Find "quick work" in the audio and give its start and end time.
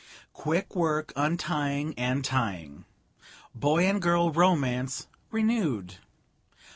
0.33-1.13